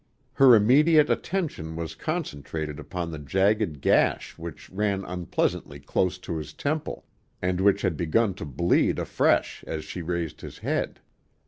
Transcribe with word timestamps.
Her 0.33 0.55
immediate 0.55 1.11
attention 1.11 1.75
was 1.75 1.93
concentrated 1.93 2.79
upon 2.79 3.11
the 3.11 3.19
jagged 3.19 3.81
gash 3.81 4.35
which 4.35 4.67
ran 4.71 5.05
unpleasantly 5.05 5.79
close 5.79 6.17
to 6.25 6.37
his 6.37 6.53
temple, 6.53 7.05
and 7.39 7.61
which 7.61 7.83
had 7.83 7.97
begun 7.97 8.33
to 8.41 8.45
bleed 8.45 8.97
afresh 8.97 9.63
as 9.67 9.85
she 9.85 10.01
raised 10.01 10.41
his 10.41 10.57
head. 10.57 11.01